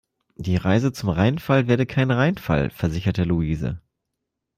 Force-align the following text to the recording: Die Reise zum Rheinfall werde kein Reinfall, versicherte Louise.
Die 0.35 0.55
Reise 0.55 0.91
zum 0.91 1.09
Rheinfall 1.09 1.67
werde 1.67 1.85
kein 1.85 2.09
Reinfall, 2.09 2.71
versicherte 2.71 3.23
Louise. 3.23 3.79